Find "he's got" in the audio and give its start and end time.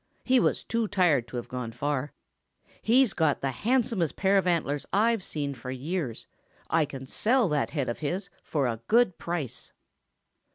2.81-3.41